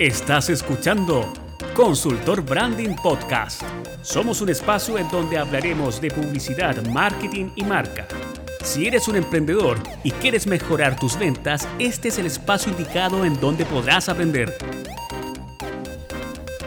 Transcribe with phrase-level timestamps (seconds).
[0.00, 1.32] Estás escuchando
[1.76, 3.62] Consultor Branding Podcast.
[4.02, 8.08] Somos un espacio en donde hablaremos de publicidad, marketing y marca.
[8.64, 13.38] Si eres un emprendedor y quieres mejorar tus ventas, este es el espacio indicado en
[13.38, 14.52] donde podrás aprender.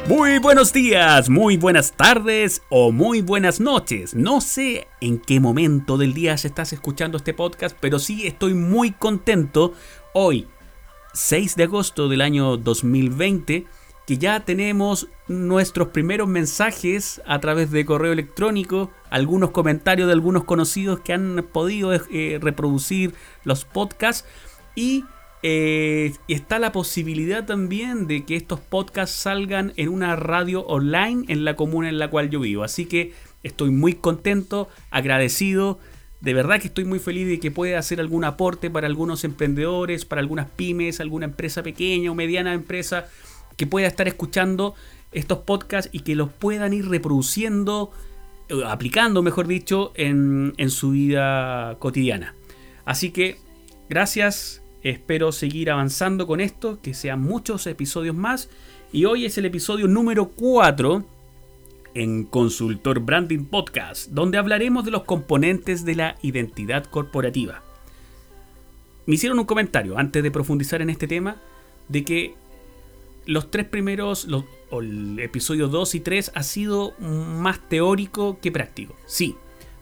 [0.07, 4.15] Muy buenos días, muy buenas tardes o muy buenas noches.
[4.15, 8.93] No sé en qué momento del día estás escuchando este podcast, pero sí estoy muy
[8.93, 9.73] contento
[10.13, 10.47] hoy,
[11.17, 13.65] 6 de agosto del año 2020,
[14.05, 20.43] que ya tenemos nuestros primeros mensajes a través de correo electrónico, algunos comentarios de algunos
[20.43, 24.29] conocidos que han podido eh, reproducir los podcasts
[24.75, 25.05] y
[25.41, 31.45] eh, está la posibilidad también de que estos podcasts salgan en una radio online en
[31.45, 32.63] la comuna en la cual yo vivo.
[32.63, 35.79] Así que estoy muy contento, agradecido
[36.19, 40.05] de verdad que estoy muy feliz de que pueda hacer algún aporte para algunos emprendedores,
[40.05, 43.07] para algunas pymes, alguna empresa pequeña o mediana empresa
[43.55, 44.75] que pueda estar escuchando
[45.11, 47.91] estos podcasts y que los puedan ir reproduciendo,
[48.49, 52.35] eh, aplicando, mejor dicho, en, en su vida cotidiana.
[52.85, 53.37] Así que
[53.89, 58.49] gracias, espero seguir avanzando con esto, que sean muchos episodios más.
[58.91, 61.16] Y hoy es el episodio número 4
[61.97, 67.63] en Consultor Branding Podcast, donde hablaremos de los componentes de la identidad corporativa.
[69.07, 71.37] Me hicieron un comentario antes de profundizar en este tema
[71.87, 72.35] de que
[73.25, 78.95] los tres primeros, los, el episodio 2 y 3 ha sido más teórico que práctico.
[79.07, 79.35] Sí,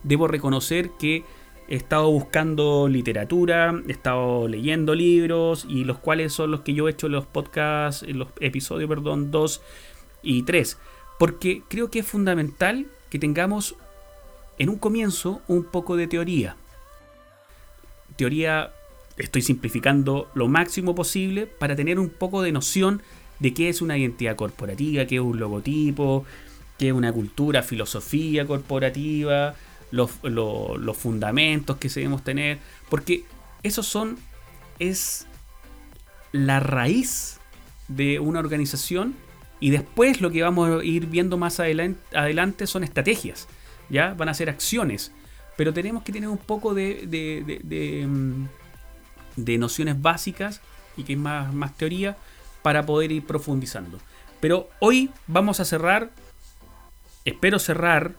[0.03, 1.25] debo reconocer que
[1.67, 6.87] he estado buscando literatura, he estado leyendo libros y los cuales son los que yo
[6.87, 9.61] he hecho los podcasts, los episodios, perdón, 2
[10.23, 10.77] y 3
[11.17, 13.75] porque creo que es fundamental que tengamos
[14.57, 16.55] en un comienzo un poco de teoría.
[18.15, 18.71] Teoría,
[19.17, 23.01] estoy simplificando lo máximo posible para tener un poco de noción
[23.39, 26.25] de qué es una identidad corporativa, qué es un logotipo,
[26.77, 29.55] qué es una cultura, filosofía corporativa,
[29.91, 32.59] los, los fundamentos que debemos tener,
[32.89, 33.23] porque
[33.63, 34.17] esos son,
[34.79, 35.27] es
[36.31, 37.39] la raíz
[37.87, 39.15] de una organización
[39.59, 43.47] y después lo que vamos a ir viendo más adelante, son estrategias,
[43.89, 44.13] ¿ya?
[44.13, 45.11] Van a ser acciones.
[45.57, 50.61] Pero tenemos que tener un poco de, de, mm, nociones básicas
[50.97, 52.17] y que es más, más teoría
[52.61, 53.99] para poder ir profundizando.
[54.41, 56.11] Pero hoy vamos a cerrar,
[57.23, 58.15] espero cerrar,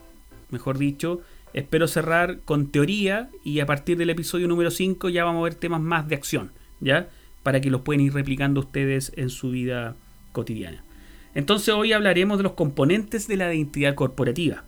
[0.50, 1.20] mejor dicho,
[1.52, 5.54] espero cerrar con teoría y a partir del episodio número 5 ya vamos a ver
[5.54, 7.10] temas más de acción, ¿ya?
[7.42, 9.94] Para que los puedan ir replicando ustedes en su vida
[10.32, 10.85] cotidiana.
[11.36, 14.64] Entonces hoy hablaremos de los componentes de la identidad corporativa.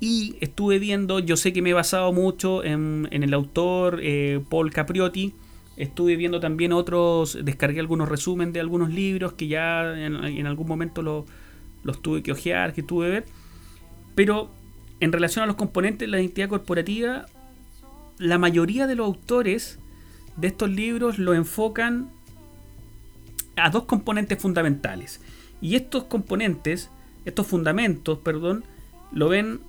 [0.00, 4.72] Y estuve viendo, yo sé que me he basado mucho en, el autor eh, Paul
[4.72, 5.34] Capriotti.
[5.76, 11.00] Estuve viendo también otros, descargué algunos resúmenes de algunos libros que ya en, algún momento
[11.00, 13.24] los tuve que ojear, que tuve que ver.
[14.16, 14.50] Pero
[14.98, 17.26] en relación a los componentes de la identidad corporativa,
[18.18, 19.78] la mayoría de los autores
[20.36, 22.10] de estos libros lo enfocan
[23.54, 25.20] a dos componentes fundamentales.
[25.64, 26.90] Y estos componentes,
[27.24, 28.64] estos fundamentos, perdón,
[29.12, 29.60] lo ven,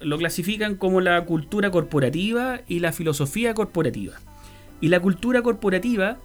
[0.00, 4.14] lo clasifican como la cultura corporativa y la filosofía corporativa.
[4.80, 6.18] Y la cultura corporativa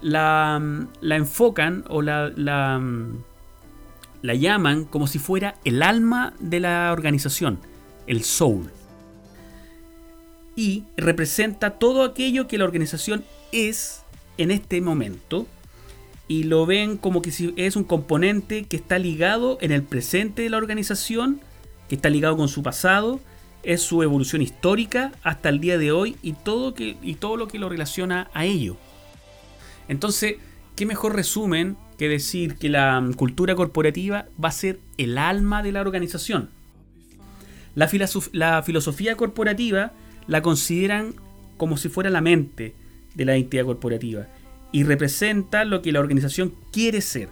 [0.00, 0.58] la,
[1.02, 2.32] enfocan o la,
[4.22, 7.58] la llaman como si fuera el alma de la organización,
[8.06, 8.70] el soul.
[10.56, 14.04] Y representa todo aquello que la organización es
[14.38, 15.46] en este momento
[16.28, 20.50] y lo ven como que es un componente que está ligado en el presente de
[20.50, 21.40] la organización,
[21.88, 23.18] que está ligado con su pasado,
[23.62, 27.48] es su evolución histórica hasta el día de hoy y todo, que, y todo lo
[27.48, 28.76] que lo relaciona a ello.
[29.88, 30.36] Entonces,
[30.76, 35.72] ¿qué mejor resumen que decir que la cultura corporativa va a ser el alma de
[35.72, 36.50] la organización?
[37.74, 37.88] La,
[38.32, 39.92] la filosofía corporativa
[40.26, 41.14] la consideran
[41.56, 42.74] como si fuera la mente
[43.14, 44.26] de la identidad corporativa
[44.72, 47.30] y representa lo que la organización quiere ser.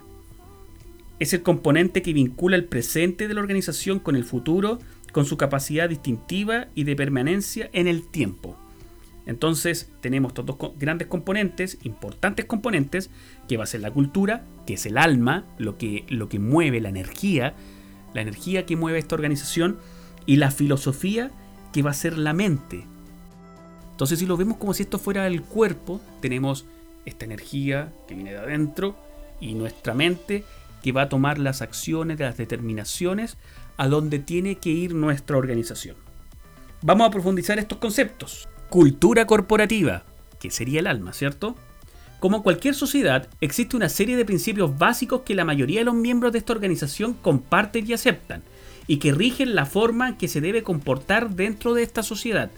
[1.19, 4.79] Es el componente que vincula el presente de la organización con el futuro,
[5.11, 8.57] con su capacidad distintiva y de permanencia en el tiempo.
[9.25, 13.09] Entonces tenemos estos dos grandes componentes, importantes componentes,
[13.47, 16.79] que va a ser la cultura, que es el alma, lo que, lo que mueve
[16.79, 17.53] la energía,
[18.13, 19.79] la energía que mueve esta organización,
[20.25, 21.31] y la filosofía,
[21.73, 22.85] que va a ser la mente.
[23.91, 26.65] Entonces si lo vemos como si esto fuera el cuerpo, tenemos
[27.07, 28.95] esta energía que viene de adentro
[29.39, 30.43] y nuestra mente
[30.83, 33.37] que va a tomar las acciones, las determinaciones
[33.77, 35.95] a donde tiene que ir nuestra organización.
[36.81, 38.47] Vamos a profundizar estos conceptos.
[38.69, 40.03] Cultura corporativa,
[40.39, 41.55] que sería el alma, ¿cierto?
[42.19, 46.31] Como cualquier sociedad, existe una serie de principios básicos que la mayoría de los miembros
[46.33, 48.43] de esta organización comparten y aceptan,
[48.85, 52.49] y que rigen la forma que se debe comportar dentro de esta sociedad,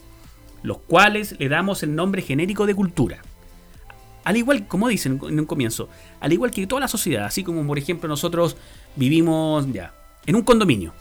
[0.64, 3.22] los cuales le damos el nombre genérico de cultura.
[4.24, 5.90] Al igual, como dicen en un comienzo,
[6.20, 8.58] al igual que toda la sociedad, así como por ejemplo nosotros
[8.96, 9.94] vivimos ya
[10.26, 10.94] en un condominio,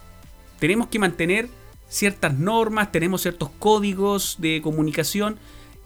[0.58, 1.48] tenemos que mantener
[1.88, 5.38] ciertas normas, tenemos ciertos códigos de comunicación,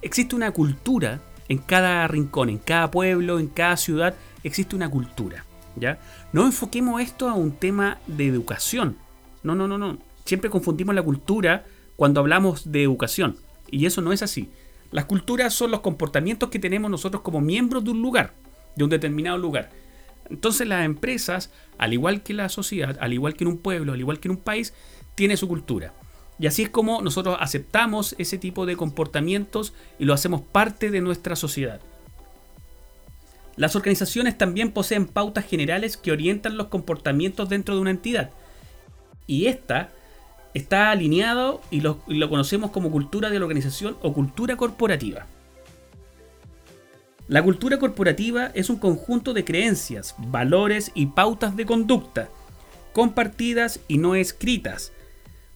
[0.02, 5.44] existe una cultura en cada rincón, en cada pueblo, en cada ciudad, existe una cultura.
[5.76, 5.98] ¿ya?
[6.32, 8.96] No enfoquemos esto a un tema de educación.
[9.42, 9.98] No, no, no, no.
[10.24, 11.64] Siempre confundimos la cultura
[11.96, 13.36] cuando hablamos de educación.
[13.70, 14.50] Y eso no es así.
[14.92, 18.34] Las culturas son los comportamientos que tenemos nosotros como miembros de un lugar,
[18.76, 19.70] de un determinado lugar.
[20.30, 24.00] Entonces las empresas, al igual que la sociedad, al igual que en un pueblo, al
[24.00, 24.74] igual que en un país,
[25.14, 25.94] tiene su cultura.
[26.38, 31.00] Y así es como nosotros aceptamos ese tipo de comportamientos y lo hacemos parte de
[31.00, 31.80] nuestra sociedad.
[33.56, 38.30] Las organizaciones también poseen pautas generales que orientan los comportamientos dentro de una entidad.
[39.26, 39.90] Y esta
[40.54, 45.26] está alineado y lo, conocemos como cultura de la organización o cultura corporativa.
[47.28, 52.28] La cultura corporativa es un conjunto de creencias, valores y pautas de conducta,
[52.92, 54.92] compartidas y no escritas,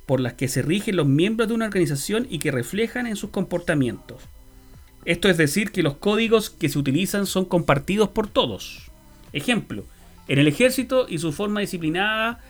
[0.06, 3.30] por las que se rigen los miembros de una organización y que reflejan en sus
[3.30, 4.22] comportamientos.
[5.04, 8.90] Esto es decir, que los códigos que se utilizan son compartidos por todos.
[9.32, 9.84] Ejemplo,
[10.28, 12.40] en el ejército y su forma disciplinada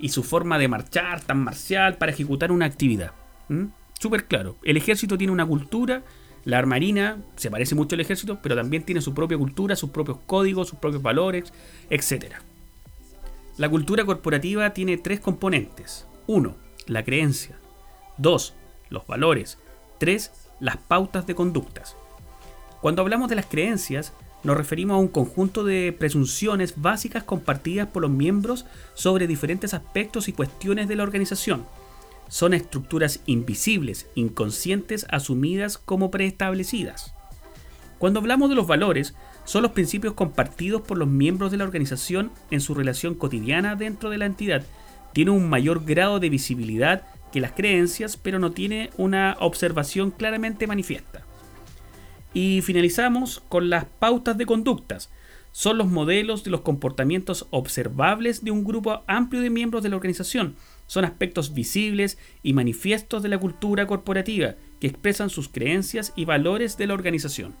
[0.00, 3.12] y su forma de marchar tan marcial para ejecutar una actividad.
[3.98, 6.02] Súper claro, el ejército tiene una cultura,
[6.44, 10.18] la marina se parece mucho al ejército, pero también tiene su propia cultura, sus propios
[10.26, 11.52] códigos, sus propios valores,
[11.90, 12.36] etc.
[13.58, 16.06] La cultura corporativa tiene tres componentes.
[16.26, 16.56] Uno,
[16.86, 17.58] la creencia.
[18.16, 18.54] 2.
[18.88, 19.58] Los valores.
[19.98, 20.32] 3.
[20.60, 21.96] Las pautas de conductas.
[22.80, 28.02] Cuando hablamos de las creencias, nos referimos a un conjunto de presunciones básicas compartidas por
[28.02, 31.66] los miembros sobre diferentes aspectos y cuestiones de la organización.
[32.28, 37.14] Son estructuras invisibles, inconscientes, asumidas como preestablecidas.
[37.98, 39.14] Cuando hablamos de los valores,
[39.44, 44.10] son los principios compartidos por los miembros de la organización en su relación cotidiana dentro
[44.10, 44.64] de la entidad
[45.12, 47.02] tiene un mayor grado de visibilidad
[47.32, 51.22] que las creencias, pero no tiene una observación claramente manifiesta.
[52.32, 55.10] Y finalizamos con las pautas de conductas.
[55.52, 59.96] Son los modelos de los comportamientos observables de un grupo amplio de miembros de la
[59.96, 60.54] organización.
[60.86, 66.76] Son aspectos visibles y manifiestos de la cultura corporativa que expresan sus creencias y valores
[66.76, 67.54] de la organización.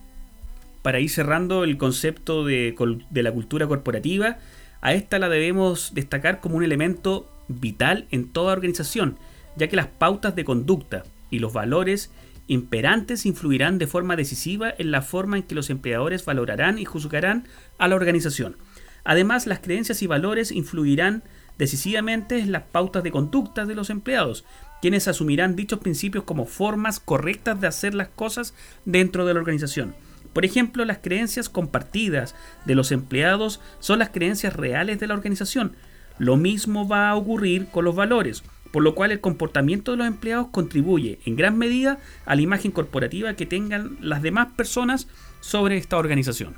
[0.82, 2.74] Para ir cerrando el concepto de,
[3.10, 4.38] de la cultura corporativa,
[4.80, 9.18] a esta la debemos destacar como un elemento vital en toda organización,
[9.56, 12.10] ya que las pautas de conducta y los valores
[12.50, 17.46] imperantes influirán de forma decisiva en la forma en que los empleadores valorarán y juzgarán
[17.78, 18.56] a la organización.
[19.04, 21.22] Además, las creencias y valores influirán
[21.58, 24.44] decisivamente en las pautas de conducta de los empleados,
[24.82, 28.52] quienes asumirán dichos principios como formas correctas de hacer las cosas
[28.84, 29.94] dentro de la organización.
[30.32, 35.76] Por ejemplo, las creencias compartidas de los empleados son las creencias reales de la organización,
[36.18, 38.42] lo mismo va a ocurrir con los valores,
[38.72, 42.70] por lo cual el comportamiento de los empleados contribuye en gran medida a la imagen
[42.70, 45.08] corporativa que tengan las demás personas
[45.40, 46.54] sobre esta organización.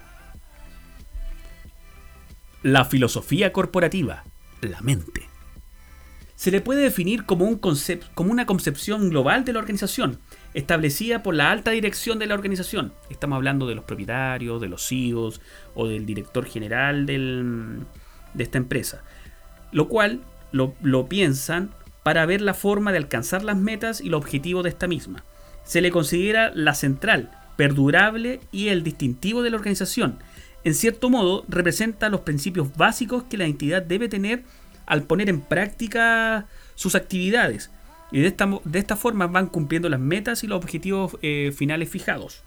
[2.63, 4.25] La filosofía corporativa,
[4.61, 5.29] la mente.
[6.37, 7.61] Se le puede definir como, un
[8.15, 10.19] como una concepción global de la organización,
[10.55, 12.93] establecida por la alta dirección de la organización.
[13.11, 15.41] Estamos hablando de los propietarios, de los CEOs
[15.75, 17.85] o del director general de
[18.39, 19.03] esta empresa
[19.73, 20.21] lo cual
[20.53, 21.71] lo, piensan
[22.03, 25.25] para ver la forma de alcanzar las metas y los objetivos de esta misma.
[25.65, 30.19] Se le considera la central, perdurable y el distintivo de la organización.
[30.65, 34.45] En cierto modo, representa los principios básicos que la entidad debe tener
[34.87, 37.71] al poner en práctica sus actividades.
[38.11, 41.89] Y de esta, de esta forma van cumpliendo las metas y los objetivos eh, finales
[41.89, 42.43] fijados.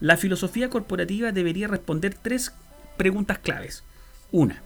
[0.00, 2.52] La filosofía corporativa debería responder tres
[2.96, 3.84] preguntas claves.
[4.30, 4.62] Una,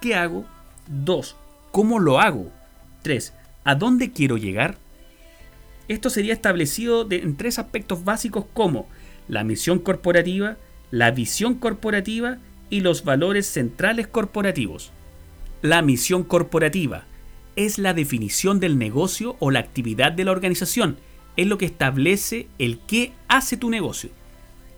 [0.00, 0.44] ¿qué hago?
[0.88, 1.36] 2.
[1.70, 2.50] ¿Cómo lo hago?
[3.02, 3.32] 3.
[3.64, 4.78] ¿A dónde quiero llegar?
[5.88, 8.88] Esto sería establecido en tres aspectos básicos como
[9.28, 10.56] la misión corporativa,
[10.90, 12.38] la visión corporativa
[12.70, 14.92] y los valores centrales corporativos.
[15.62, 17.04] La misión corporativa
[17.56, 20.96] es la definición del negocio o la actividad de la organización.
[21.36, 24.10] Es lo que establece el qué hace tu negocio.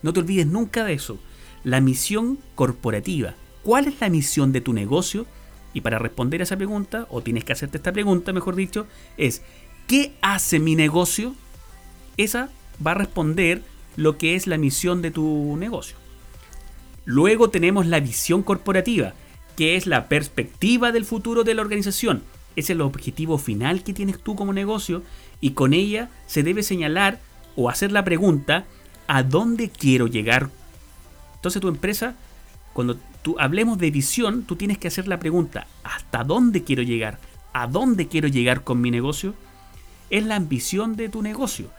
[0.01, 1.19] No te olvides nunca de eso.
[1.63, 3.35] La misión corporativa.
[3.63, 5.25] ¿Cuál es la misión de tu negocio?
[5.73, 8.87] Y para responder a esa pregunta, o tienes que hacerte esta pregunta, mejor dicho,
[9.17, 9.41] es
[9.87, 11.35] ¿qué hace mi negocio?
[12.17, 12.49] Esa
[12.85, 13.63] va a responder
[13.95, 15.97] lo que es la misión de tu negocio.
[17.05, 19.13] Luego tenemos la visión corporativa,
[19.57, 22.23] que es la perspectiva del futuro de la organización.
[22.55, 25.03] Es el objetivo final que tienes tú como negocio
[25.41, 27.19] y con ella se debe señalar
[27.55, 28.65] o hacer la pregunta
[29.07, 30.49] ¿a dónde quiero llegar?
[31.35, 32.15] Entonces tu empresa,
[32.73, 37.19] cuando tú hablemos de visión, tú tienes que hacer la pregunta ¿hasta dónde quiero llegar?
[37.53, 39.35] ¿A dónde quiero llegar con mi negocio?
[40.09, 41.69] Es la ambición de tu negocio.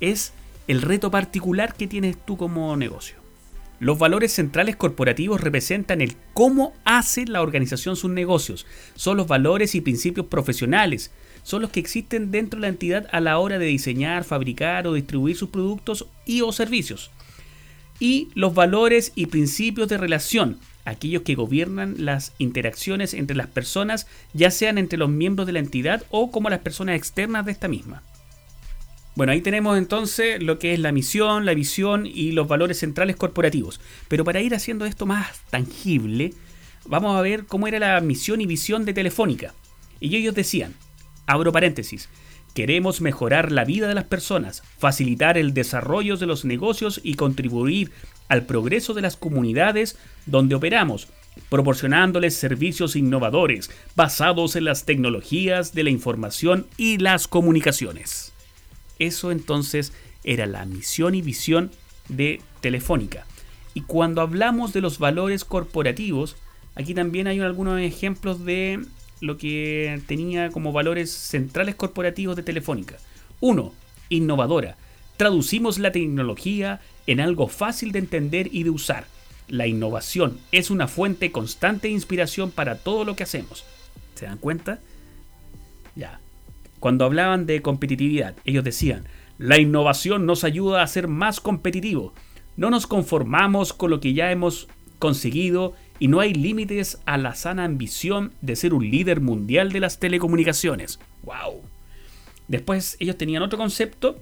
[0.00, 0.32] Es
[0.68, 3.16] el reto particular que tienes tú como negocio.
[3.80, 8.66] Los valores centrales corporativos representan el cómo hace la organización sus negocios.
[8.94, 11.10] Son los valores y principios profesionales.
[11.42, 14.94] Son los que existen dentro de la entidad a la hora de diseñar, fabricar o
[14.94, 17.10] distribuir sus productos y o servicios.
[18.00, 24.06] Y los valores y principios de relación, aquellos que gobiernan las interacciones entre las personas,
[24.32, 27.68] ya sean entre los miembros de la entidad o como las personas externas de esta
[27.68, 28.02] misma.
[29.16, 33.14] Bueno, ahí tenemos entonces lo que es la misión, la visión y los valores centrales
[33.14, 33.80] corporativos.
[34.08, 36.34] Pero para ir haciendo esto más tangible,
[36.86, 39.54] vamos a ver cómo era la misión y visión de Telefónica.
[40.00, 40.74] Y ellos decían,
[41.26, 42.08] abro paréntesis,
[42.54, 47.90] queremos mejorar la vida de las personas, facilitar el desarrollo de los negocios y contribuir
[48.28, 51.08] al progreso de las comunidades donde operamos,
[51.50, 58.32] proporcionándoles servicios innovadores basados en las tecnologías de la información y las comunicaciones.
[59.00, 59.92] Eso entonces
[60.22, 61.72] era la misión y visión
[62.08, 63.26] de Telefónica.
[63.74, 66.36] Y cuando hablamos de los valores corporativos,
[66.76, 68.80] aquí también hay algunos ejemplos de
[69.24, 72.96] lo que tenía como valores centrales corporativos de Telefónica.
[73.40, 73.72] Uno,
[74.08, 74.76] Innovadora.
[75.16, 79.06] Traducimos la tecnología en algo fácil de entender y de usar.
[79.48, 83.64] La innovación es una fuente constante de inspiración para todo lo que hacemos.
[84.14, 84.80] ¿Se dan cuenta?
[85.94, 86.20] Ya.
[86.80, 89.04] Cuando hablaban de competitividad, ellos decían,
[89.38, 92.12] la innovación nos ayuda a ser más competitivos.
[92.56, 97.34] No nos conformamos con lo que ya hemos conseguido y no hay límites a la
[97.34, 101.00] sana ambición de ser un líder mundial de las telecomunicaciones.
[101.22, 101.62] ¡Wow!
[102.46, 104.18] Después ellos tenían otro concepto,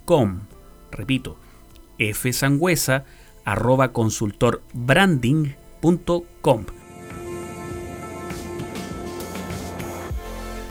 [0.05, 0.39] com
[0.91, 1.37] Repito,
[1.97, 3.05] fsangüesa
[3.45, 6.65] arroba consultorbranding.com.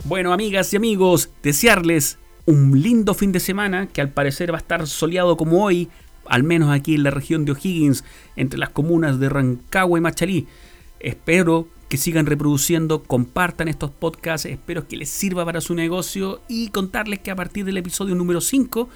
[0.05, 4.59] Bueno, amigas y amigos, desearles un lindo fin de semana que al parecer va a
[4.59, 5.87] estar soleado como hoy,
[6.25, 8.03] al menos aquí en la región de O'Higgins,
[8.35, 10.47] entre las comunas de Rancagua y Machalí.
[10.99, 16.69] Espero que sigan reproduciendo, compartan estos podcasts, espero que les sirva para su negocio y
[16.69, 18.89] contarles que a partir del episodio número 5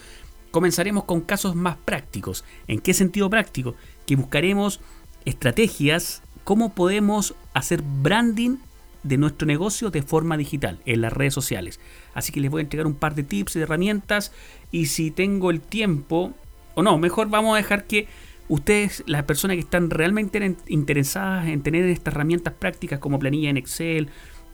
[0.49, 2.43] comenzaremos con casos más prácticos.
[2.67, 3.75] ¿En qué sentido práctico?
[4.07, 4.79] Que buscaremos
[5.25, 8.57] estrategias, cómo podemos hacer branding
[9.03, 11.79] de nuestro negocio de forma digital en las redes sociales.
[12.15, 14.31] Así que les voy a entregar un par de tips y herramientas
[14.71, 16.33] y si tengo el tiempo,
[16.73, 18.07] o no, mejor vamos a dejar que
[18.49, 23.57] ustedes, las personas que están realmente interesadas en tener estas herramientas prácticas como planilla en
[23.57, 24.09] Excel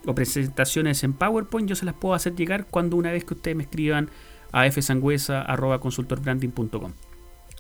[0.06, 3.58] o presentaciones en PowerPoint, yo se las puedo hacer llegar cuando una vez que ustedes
[3.58, 4.10] me escriban
[4.52, 6.92] a fsangüesa.consultorbranding.com.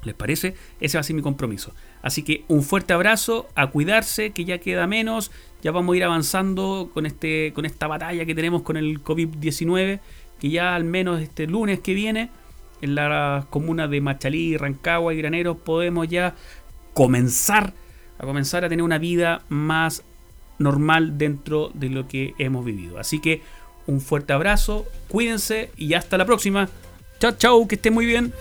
[0.03, 0.55] ¿Les parece?
[0.79, 1.75] Ese va a ser mi compromiso.
[2.01, 5.31] Así que un fuerte abrazo, a cuidarse, que ya queda menos.
[5.61, 10.01] Ya vamos a ir avanzando con, este, con esta batalla que tenemos con el COVID-19,
[10.39, 12.31] que ya al menos este lunes que viene,
[12.83, 16.35] en las comunas de Machalí, Rancagua y Graneros, podemos ya
[16.93, 17.73] comenzar
[18.19, 20.03] a comenzar a tener una vida más
[20.59, 22.99] normal dentro de lo que hemos vivido.
[22.99, 23.41] Así que
[23.87, 26.69] un fuerte abrazo, cuídense y hasta la próxima.
[27.19, 28.33] Chao, chao, que estén muy bien.